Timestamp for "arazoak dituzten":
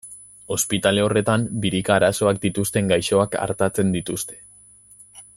1.97-2.89